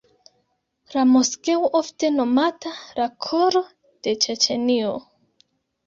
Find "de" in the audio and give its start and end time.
4.09-4.19